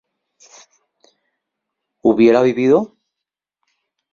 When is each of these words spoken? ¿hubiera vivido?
¿hubiera 2.01 2.41
vivido? 2.41 2.97